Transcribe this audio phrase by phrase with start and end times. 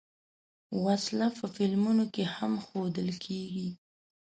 [0.85, 3.69] وسله په فلمونو کې هم ښودل کېږي